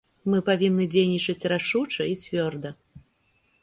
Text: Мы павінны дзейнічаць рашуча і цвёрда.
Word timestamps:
Мы 0.33 0.37
павінны 0.47 0.87
дзейнічаць 0.95 1.49
рашуча 1.55 2.11
і 2.15 2.19
цвёрда. 2.25 2.77